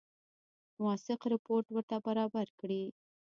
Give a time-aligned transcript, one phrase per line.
[0.81, 2.83] موثق رپوټ ورته برابر کړي.